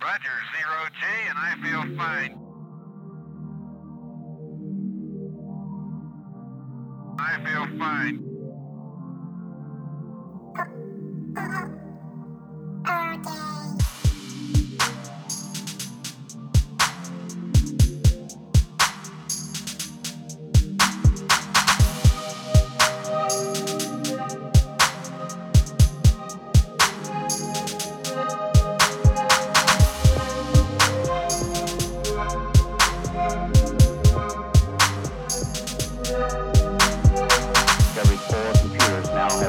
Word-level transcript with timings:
Roger, 0.00 0.38
zero 0.56 0.88
G, 0.94 1.02
and 1.28 1.38
I 1.38 1.54
feel 1.62 1.82
fine. 1.96 2.34
I 7.18 7.32
feel 7.44 7.66
fine. 7.78 8.16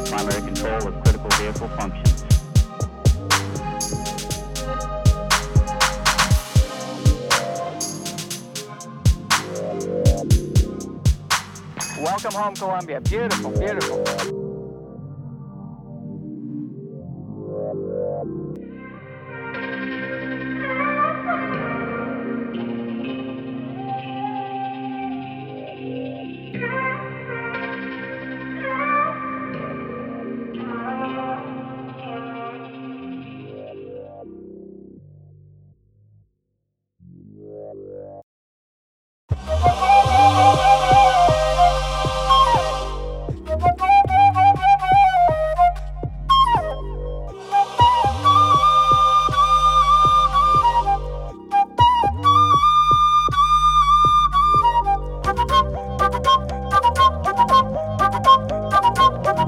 Primary 0.10 0.42
control 0.42 0.88
of 0.88 1.04
critical 1.04 1.30
vehicle 1.38 1.70
functions. 1.78 2.24
Welcome 12.02 12.34
home, 12.34 12.56
Columbia. 12.56 13.02
Beautiful, 13.02 13.52
beautiful. 13.52 14.40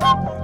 You. 0.01 0.40